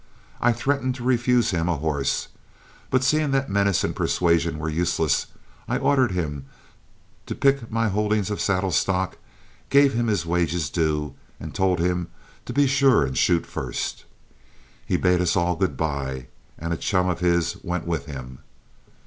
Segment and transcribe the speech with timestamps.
[0.41, 2.29] I threatened to refuse him a horse,
[2.89, 5.27] but seeing that menace and persuasion were useless,
[5.67, 6.45] I ordered him
[7.27, 9.19] to pick my holdings of saddle stock,
[9.69, 12.07] gave him his wages due, and told him
[12.47, 14.05] to be sure and shoot first.
[14.87, 16.25] He bade us all good by,
[16.57, 18.39] and a chum of his went with him.